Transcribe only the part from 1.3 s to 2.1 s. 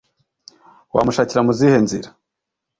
mu zihe nzira